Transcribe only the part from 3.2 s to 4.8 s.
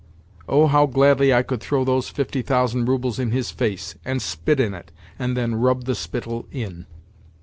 his face, and spit in